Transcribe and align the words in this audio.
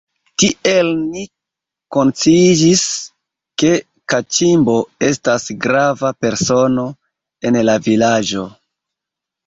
Tiel 0.43 0.87
ni 1.01 1.25
konsciiĝis, 1.97 2.81
ke 3.63 3.71
Kaĉimbo 4.15 4.81
estas 5.13 5.49
grava 5.69 6.15
persono 6.27 6.91
en 7.51 7.65
la 7.71 7.81
vilaĝo. 7.91 8.53